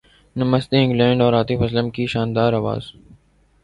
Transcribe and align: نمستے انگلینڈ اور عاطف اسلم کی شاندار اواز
نمستے 0.35 0.77
انگلینڈ 0.83 1.21
اور 1.21 1.33
عاطف 1.33 1.61
اسلم 1.63 1.89
کی 1.89 2.05
شاندار 2.13 2.53
اواز 2.53 2.91